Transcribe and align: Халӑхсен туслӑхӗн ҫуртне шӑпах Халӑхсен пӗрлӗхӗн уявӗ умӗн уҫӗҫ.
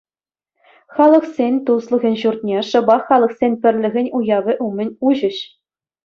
Халӑхсен 0.99 1.55
туслӑхӗн 1.67 2.15
ҫуртне 2.21 2.57
шӑпах 2.69 3.01
Халӑхсен 3.09 3.53
пӗрлӗхӗн 3.65 4.07
уявӗ 4.21 4.53
умӗн 4.69 4.89
уҫӗҫ. 5.11 5.37